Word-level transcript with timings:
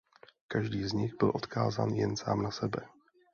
Každý 0.47 0.83
z 0.87 0.93
nich 0.93 1.13
byl 1.19 1.31
odkázán 1.35 1.89
jen 1.89 2.17
sám 2.17 2.41
na 2.43 2.51
sebe. 2.51 2.81